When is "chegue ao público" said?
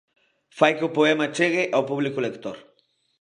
1.37-2.23